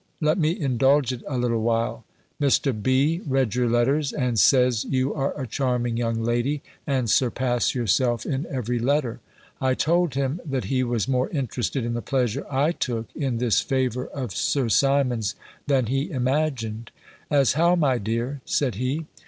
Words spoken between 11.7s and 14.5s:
in the pleasure I took in this favour of